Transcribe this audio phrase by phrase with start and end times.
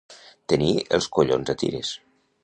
[0.53, 1.93] Tenir els collons a tires.